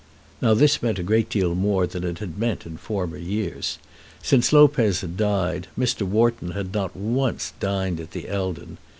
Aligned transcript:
Now 0.41 0.55
this 0.55 0.81
meant 0.81 0.97
a 0.97 1.03
great 1.03 1.29
deal 1.29 1.53
more 1.53 1.85
than 1.85 2.03
it 2.03 2.17
had 2.17 2.35
meant 2.39 2.65
in 2.65 2.77
former 2.77 3.17
years. 3.19 3.77
Since 4.23 4.51
Lopez 4.51 5.01
had 5.01 5.15
died 5.15 5.67
Mr. 5.77 6.07
Wharton 6.07 6.53
had 6.53 6.73
not 6.73 6.95
once 6.95 7.53
dined 7.59 7.99
at 7.99 8.09
the 8.09 8.27
Eldon. 8.27 8.79